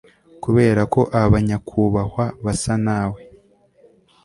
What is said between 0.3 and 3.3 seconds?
Kuberako aba nyakubahwa basa nawe